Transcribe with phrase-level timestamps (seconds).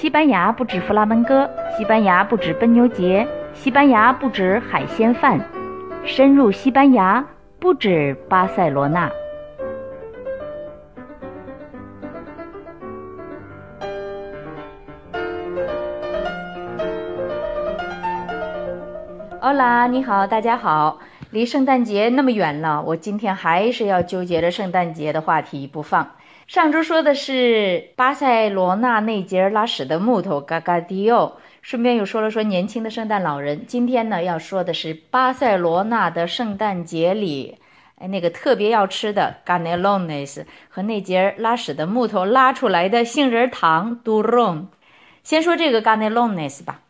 [0.00, 5.40] 西班牙不止弗拉门戈，西班牙不止奔牛节，西班牙不止海鲜饭，
[6.04, 7.26] 深入西班牙
[7.58, 9.10] 不止巴塞罗那。
[19.40, 21.00] 欧拉，你好，大家好。
[21.30, 26.12] 离圣诞节那么远了，我今天还是要纠结着圣诞节的话题不放。
[26.48, 33.66] 上周说的是巴塞罗那那节拉屎的木头嘎嘎迪奥，顺便又说了说年轻的圣诞老人。
[33.66, 37.58] 今天呢要说的是巴塞罗那的圣诞节里，
[37.98, 44.68] 哎，那个特别要吃的 ganelones 和那节拉屎的木头拉出来的杏仁糖 duron。
[45.22, 46.80] 先说这个 ganelones 吧。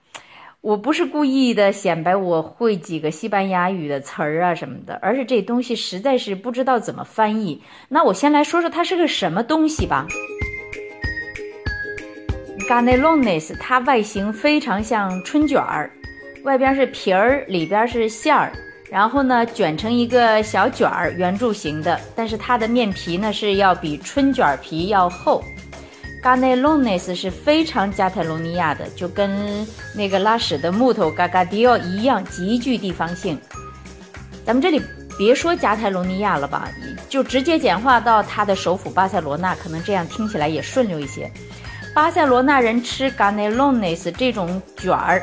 [0.61, 7.63] 我不是故意的显摆我会几个西班牙语的词儿啊什么的，而是这东西实在是不知道怎么翻译。
[7.89, 10.07] 那我先来说说它是个什么东西吧。
[12.69, 15.91] Ganelones，它外形非常像春卷儿，
[16.43, 18.53] 外边是皮儿，里边是馅儿，
[18.91, 21.99] 然后呢卷成一个小卷儿，圆柱形的。
[22.17, 25.41] 但是它的面皮呢是要比春卷皮要厚。
[26.23, 33.39] Ganelones 是非常加泰罗尼亚的，就跟那个拉屎的木头 Gagadio 一样，极具地方性。
[34.45, 34.83] 咱们这里
[35.17, 36.69] 别说加泰罗尼亚了吧，
[37.09, 41.31] 就直接简化到它的首府巴塞罗那，可能这样听起来也顺溜一些。
[41.95, 45.23] 巴塞罗那人吃 Ganelones 这种卷儿，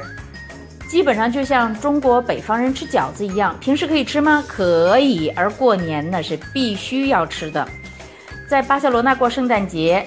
[0.89, 4.41] 基本上就像中国北方人吃饺子一样，平时可以吃吗？
[4.47, 7.67] 可以，而过年呢是必须要吃的。
[8.47, 10.05] 在巴塞罗那过圣诞节。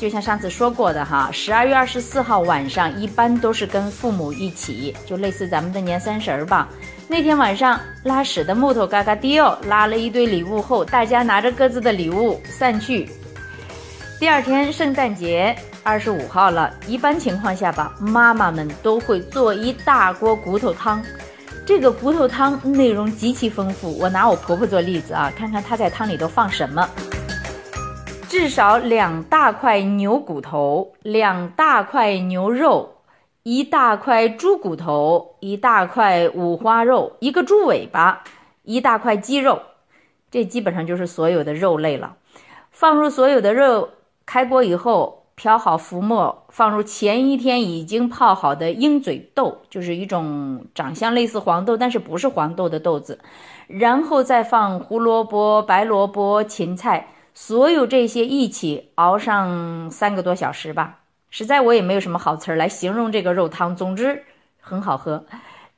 [0.00, 6.66] 就像上次说过的哈，十二月二十四号晚上一般都是跟父母一起，就类似咱们的年三十儿吧。
[7.06, 13.10] 那天晚上拉屎的木头嘎嘎迪奥拉了一堆礼物后，大家拿着各自的礼物散去。
[14.18, 21.04] 第二天圣诞节二十五号了，一般情况下吧，妈妈们都会做一大锅骨头汤。
[21.66, 26.88] 这个骨头汤内容极其丰富，我拿我婆婆做例子啊，看看她在汤里都放什么。
[28.30, 32.98] 至少两大块牛骨头，两大块牛肉，
[33.42, 38.22] 一大块猪骨头，一大块五花肉，一个猪尾巴，
[38.62, 39.62] 一大块鸡肉，
[40.30, 42.18] 这基本上就是所有的肉类了。
[42.70, 43.88] 放入所有的肉，
[44.24, 53.18] 开锅以后漂好浮沫，放入前一天已经泡好的鹰嘴豆，就是一种长相类似黄豆，但是不是黄豆的豆子，
[53.66, 57.08] 然后再放胡萝卜、白萝卜、芹菜。
[57.34, 63.74] 所有这些一起熬上三个多小时吧，实在我也没有什么好词儿来形容这个肉汤。
[63.74, 64.24] 总之
[64.60, 65.24] 很好喝，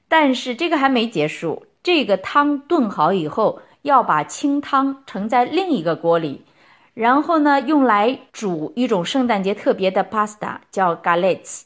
[0.08, 1.66] 但是这个还没结束。
[1.82, 6.44] 这个汤炖好以后，要把清汤盛在另一个锅里，
[6.94, 11.62] 然后呢，用来煮一种圣诞节特别的 pasta，叫 galettes。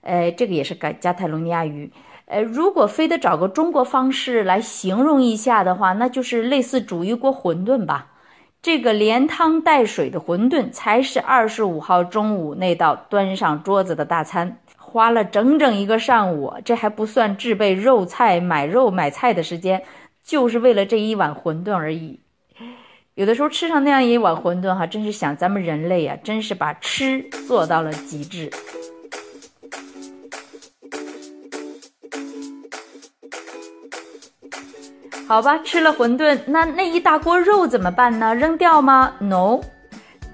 [0.00, 1.92] 呃，这个也是加加泰罗尼亚语。
[2.24, 8.09] 呃，如果非得找个中国方式来形容一下的话，那就是类似煮一锅馄饨吧。
[8.62, 19.82] 这个连汤带水的馄饨才是二十五号中午那道端上桌子的大餐，花了整整一个上午，这还不算制备肉菜、买肉买菜的时间，
[20.22, 22.20] 就是为了这一碗馄饨而已。
[23.14, 28.50] 有的时候吃上那样一碗馄饨，哈，真是想咱们人类啊，真是把吃做到了极致。
[35.30, 38.34] 好吧，吃了馄饨，那那一大锅肉怎么办呢？
[38.34, 39.60] 扔掉吗？No，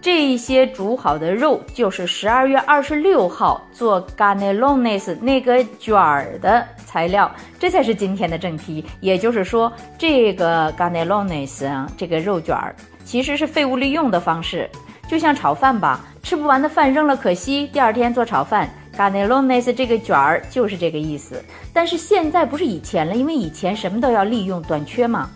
[0.00, 8.82] 这些煮好的肉就是十二月二十六号做 ganelones 那个卷儿的材料，这才是今天的正题。
[9.00, 12.74] 也就是说，这个 ganelones 啊，这个肉卷儿
[13.04, 14.66] 其实是废物利用的方式，
[15.06, 18.66] 就像炒饭吧，吃不完的饭扔了可惜，第二天做炒饭。
[18.96, 25.28] Ganelones 这个卷儿就是这个意思，但是现在不是以前了，因为以前什么都要利用，短缺嘛。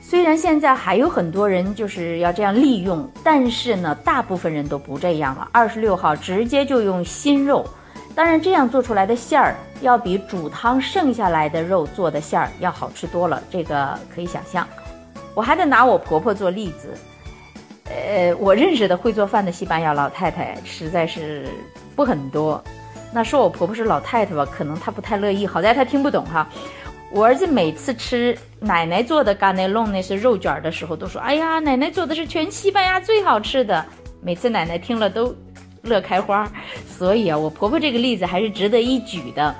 [0.00, 5.46] 虽然现在还有很多人就是要这样利用，但是呢，大部分人都不这样了。
[5.52, 7.64] 二十六号直接就用新肉，
[8.14, 14.66] 当然这样做出来的馅儿要比煮汤剩下来的肉做的馅儿要好吃多了，这个可以想象。
[15.34, 16.94] 我还得拿我婆婆做例子，
[17.84, 21.46] 呃，我认识的会做饭的西班牙老太太实在是
[21.94, 22.64] 不很多。
[23.12, 25.46] 那说我婆婆是老太太吧，可能她不太乐意。
[25.46, 26.48] 好在她听不懂哈。
[27.10, 33.82] 我儿子每次吃奶奶做的干内弄那些肉卷的时候，都说：“哎呀，奶奶做的是全西班牙最好吃的。”
[34.20, 35.34] 每次奶奶听了都
[35.80, 36.46] 乐开花。
[36.86, 39.54] 所以啊，我婆婆这个例子还是值得一举的。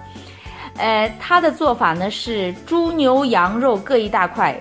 [0.76, 4.54] 呃，她的做法呢是猪牛羊肉各一大块，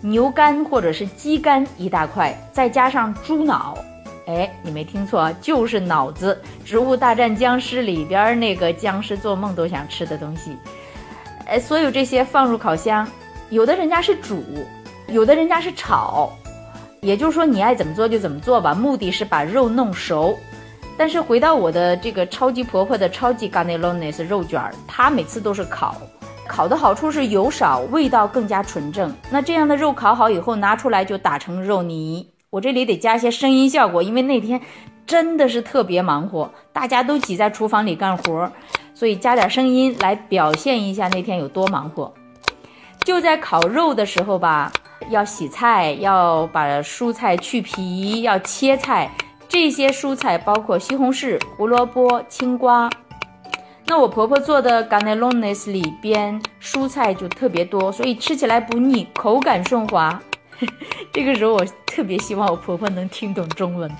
[0.00, 3.76] 牛肝或者是鸡肝一大块，再加上猪脑。
[4.28, 6.38] 哎，你没听错，就是脑子。
[6.68, 10.54] 《植物大战僵尸》里边那个僵尸做梦都想吃的东西。
[11.46, 13.08] 哎，所有这些放入烤箱，
[13.48, 14.44] 有的人家是煮，
[15.06, 16.30] 有的人家是炒，
[17.00, 20.38] 也就是说你爱怎么做就怎么做吧，目的是把肉弄熟。
[20.98, 25.96] 但是回到我的这个超级婆婆的超级 g a n e l o n e s 肉卷儿，她每次都是烤，
[26.46, 29.10] 烤的好处是油少，味道更加纯正。
[29.30, 32.28] 那这样的肉烤好以后拿出来就打成肉泥。
[32.50, 34.58] 我这里得加一些声音效果，因为那天
[35.06, 38.50] 真的是特别忙活，大家都挤在厨房里干活。
[38.94, 42.12] 所以加点声音来表现一下那天有多忙活。
[43.04, 44.72] 就在烤肉的时候吧，
[45.10, 49.10] 要洗菜，要把蔬菜去皮，要切菜。
[49.46, 52.88] 这些蔬菜包括西红柿、胡萝卜、青瓜。
[53.86, 60.18] 那我婆婆做的 g a n e l o n e s 里边蔬菜就特别多，所以吃起来不腻，口感顺滑。
[61.12, 63.90] 这个时候我特别希望我婆婆能听懂中文。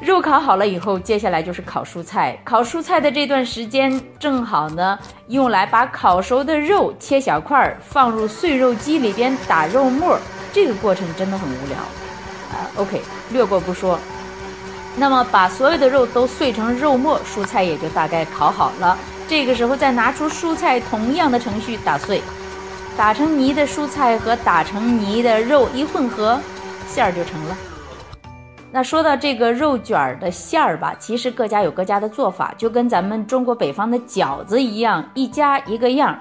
[0.00, 2.36] 肉烤好了以后，接下来就是烤蔬菜。
[2.42, 4.98] 烤蔬菜的这段时间正好呢，
[5.28, 10.18] 用来把烤熟的肉切小块儿，放入碎肉机里边打肉末。
[10.52, 11.78] 这个过程真的很无聊，
[12.50, 13.00] 啊，OK，
[13.30, 13.96] 略过不说。
[14.96, 18.98] 那么把所有的肉都碎成肉末，蔬菜也就大概烤好了。
[19.28, 22.20] 这个时候再拿出蔬菜，同样的程序打碎，
[22.96, 26.38] 打成泥的蔬菜和打成泥的肉一混合，
[26.86, 27.56] 馅儿就成了。
[28.70, 36.18] 那说到这个肉卷儿的馅儿吧，其实各家有各家的做法，就跟咱们中国北方的饺子一样，一家一个样儿。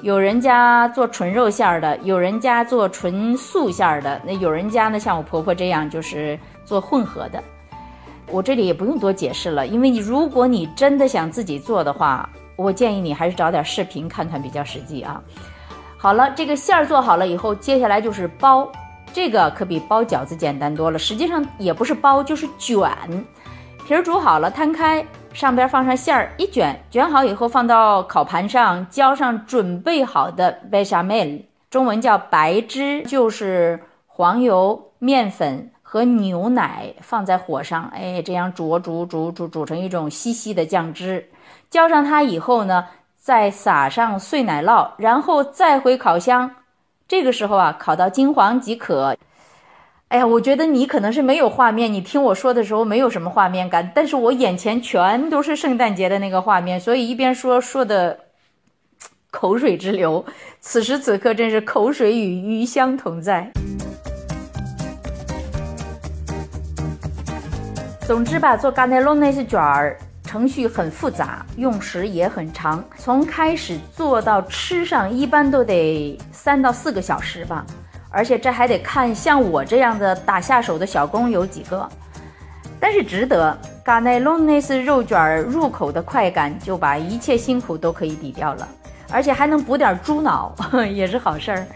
[0.00, 7.42] 有人家做纯肉馅儿的，有人家做纯素馅儿的，那有人家呢，像我婆婆这样，就是做混合的。
[8.28, 15.22] 我这里也不用多解释了，因为你如果你真的想自己做的话，我建议你还是找点视频看看比较实际啊。
[16.02, 18.68] 好了，这个馅儿做好了以后，接下来就是包。
[19.12, 22.90] 这个可比包饺子简单多了，实际上也不是包，就是卷。
[23.86, 33.78] 皮儿煮好了，摊开，上边放上馅儿，一卷，卷好以后放到烤盘上，浇上准备好的 bechamel，中文叫白汁，就是
[34.08, 41.28] 黄油、面粉和牛奶放在火上，哎，这样煮煮煮煮煮成一种稀稀的酱汁。
[41.70, 42.86] 浇上它以后呢，
[43.22, 46.50] 再撒上碎奶酪，然后再回烤箱。
[47.06, 49.16] 这个时候啊，烤到金黄即可。
[50.08, 58.18] 哎呀，我觉得你可能是没有画面，你听我说的时候没有什么画面感，但是我眼前全都是圣诞节的那个画面，所以一边说说的
[59.30, 60.24] 口水直流。
[60.60, 63.48] 此时此刻，真是口水与余香同在。
[68.04, 69.96] 总之吧，做 g a n e l o n e s 卷儿。
[70.32, 72.82] 程序很复杂，用时也很长。
[72.96, 77.66] 从开始做到吃上，一般都得三到四个小时吧。
[78.08, 81.86] 而且这还得看像我这样的打下手的小工有几个。
[82.80, 83.54] 但是值得。
[83.84, 88.66] g a n e l o n e 肉卷入口的快感就把一切辛苦都可以抵掉了，
[89.10, 90.54] 而且还能补点猪脑，
[90.90, 91.66] 也是好事儿。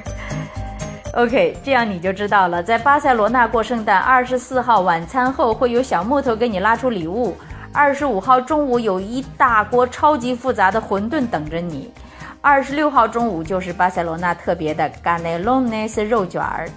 [1.13, 7.37] OK，这样你就知道了，在巴塞罗那过圣诞，二十四号晚餐后会有小木头给你拉出礼物。
[7.77, 11.93] 二十五号中午有一大锅超级复杂的馄饨等着你，
[12.41, 16.71] 二十六号中午就是巴塞罗那特别的 g a n e l o n e s 肉卷儿。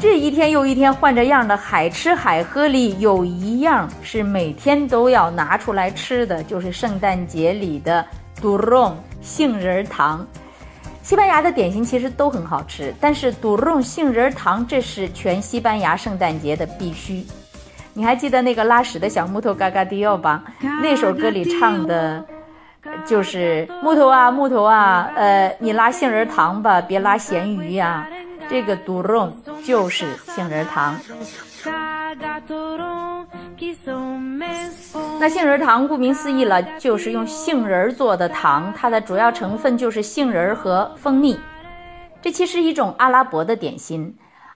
[0.00, 8.04] 这一天又一天换着样的海吃海喝里，有一样是每天都要拿出来吃的，就是圣诞节里的
[8.42, 10.26] duron 杏仁糖。
[11.00, 17.24] 西班牙的点心其实都很好吃，但是 duron 杏仁糖这是全西班牙圣诞节的必须。
[17.96, 20.42] 你还记得那个拉屎的小木头嘎嘎迪奥吧？
[20.82, 22.24] 那首歌里唱的，
[23.06, 28.06] 就是木头啊木头啊，呃，你拉杏仁糖吧，别拉咸鱼呀。
[28.48, 29.30] 这个 duron
[29.64, 30.98] 就是杏仁糖。
[35.20, 41.38] 那杏仁糖顾名思义了，就是用杏仁做的糖，它的主要成分就是杏仁和蜂蜜。
[42.20, 44.14] 这其实一种阿拉伯的点心。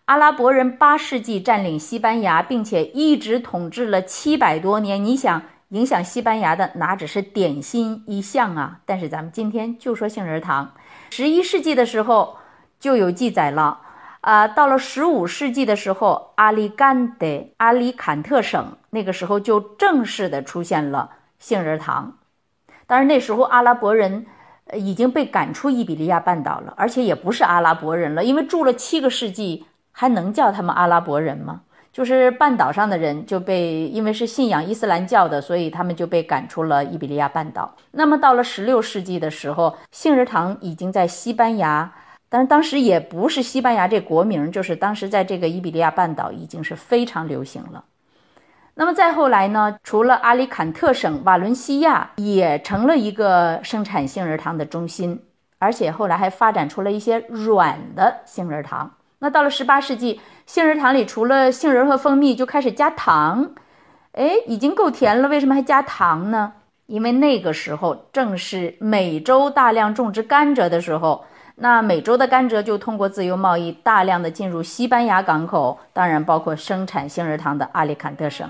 [0.09, 5.05] 阿拉伯人八世纪占领西班牙，并且一直统治了七百多年。
[5.05, 8.81] 你想影响西班牙的哪只是点心一项啊？
[8.87, 10.73] 但是咱们今天就说杏仁糖。
[11.11, 12.38] 十一世纪的时候
[12.81, 13.81] 就有记载了，
[14.23, 22.17] 啊，到了十五世纪的时候，阿里干德阿里坎特省那个时候就正式的出现了杏仁糖。
[22.87, 24.25] 当然那时候阿拉伯人
[24.73, 29.67] 已经被赶出伊比利亚半岛了，而且也不是阿拉伯人了，因为住了七个世纪。
[29.99, 31.62] 还能叫他们阿拉伯人吗？
[31.93, 37.75] 就是半岛上的人就被因为是信仰伊斯兰教的，所以他们就被赶出了伊比利亚半岛。
[37.90, 41.93] 那么到了十六世纪的时候，杏仁糖已经在西班牙，
[42.28, 47.83] 但是当时也不是西班牙这国名，就是当时在这个伊比利亚半岛已经是非常流行了。
[48.75, 55.21] 那么再后来呢，除了阿里坎特省，瓦伦西亚也成了一个生产杏仁糖的中心，
[55.59, 58.93] 而且后来还发展出了一些软的杏仁糖。
[59.21, 63.51] 那到了十八世纪，杏仁糖里除了杏仁和蜂蜜，就开始加糖。
[64.13, 66.53] 哎，已经够甜了，为什么还加糖呢？
[66.87, 71.25] 因为那个时候正是美洲大量种植甘蔗的时候，
[71.57, 78.49] 那美洲的甘蔗就通过自由贸易大量的进入西班牙港口，当然包括生产杏仁糖的阿里坎特省。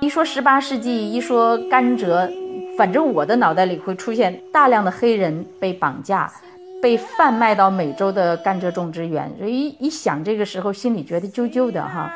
[0.00, 2.30] 一说十八世纪，一说甘蔗，
[2.78, 6.32] 反正我的脑袋里会出现大量的黑人被绑架、
[6.80, 9.32] 被贩卖到美洲的甘蔗种植园。
[9.38, 12.12] 所以一想这个时候，心里觉得揪揪的哈。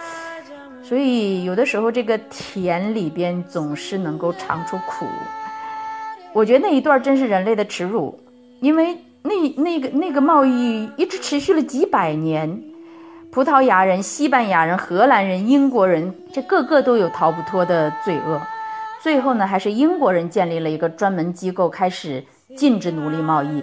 [0.82, 5.06] 所以有的时候这个甜里边总是能够尝出苦。
[6.32, 8.18] 我觉得那一段真是人类的耻辱，
[8.60, 12.62] 因为那那个那个贸易一直持续了几百年，
[13.30, 18.40] 葡萄牙人、西班牙人、荷兰人、英国人，这个个都有逃不脱的罪恶。
[19.02, 22.24] 最后呢，还是英国人建立了一个专门机构，开始
[22.56, 23.62] 禁止奴隶贸易。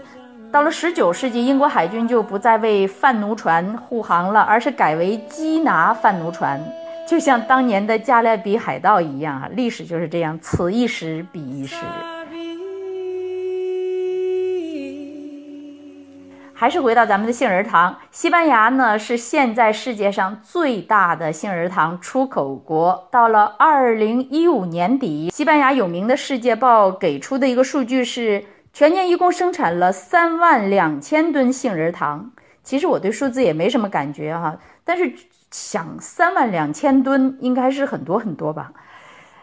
[0.50, 6.60] 到了十九世纪，英国海军就不再为贩奴船护航了，而是改为缉拿贩奴船，
[7.08, 9.50] 就像当年的加勒比海盗一样啊！
[9.52, 11.76] 历史就是这样，此一时彼一时。
[16.54, 23.08] 还是回到咱们的杏仁糖，西班牙呢是现在世界上最大的杏仁糖出口国。
[23.12, 28.44] 到了二零一五年底，西班牙有名的《世界报》给出的一个数据是，
[28.78, 32.32] 全年一共生产了三万两千吨杏仁糖。
[32.64, 35.12] 其实我对数字也没什么感觉哈，但是
[35.50, 38.72] 想三万两千吨应该是很多很多吧。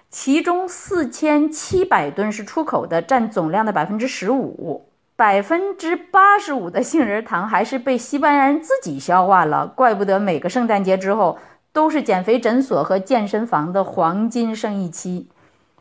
[0.08, 4.88] 其中四千七百吨是出口的，占总量的百分之十五。
[5.16, 11.40] 百分之八十五的杏仁糖还是被西班牙人自己消化了，怪不得每个圣诞节之后
[11.72, 15.28] 都是减肥诊所和健身房的黄金生意期。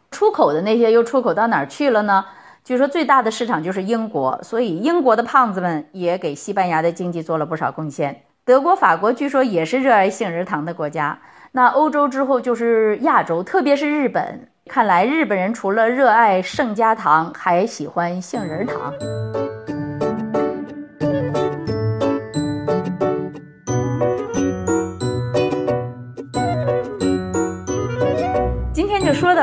[0.10, 2.26] 出口的那些又出口到哪儿去了呢？
[2.64, 8.24] 据说最大的市场就是英国，所以英国的胖子们也给西班牙的经济做了不少贡献。
[8.46, 11.20] 德国、法国据说也是热爱杏仁糖的国家。
[11.52, 14.48] 那欧洲之后就是亚洲，特别是日本。
[14.66, 18.94] 看来日本人除了热爱圣家糖，还喜欢杏仁糖。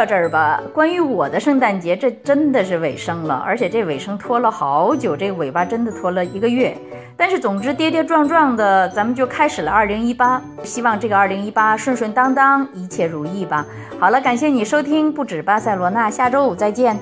[0.00, 0.58] 到这儿吧。
[0.72, 6.74] 关于我的圣诞节，这真的是尾声了，而且这尾声拖了好久，这个尾巴真的拖了一个月。
[7.18, 10.40] 但是，总之跌跌撞撞的，咱们就开始了二零一八。
[10.62, 13.66] 希望这个二零一八顺顺当当，一切如意吧。
[13.98, 16.98] 好了，感谢你收听不止巴塞罗那，下周五再见。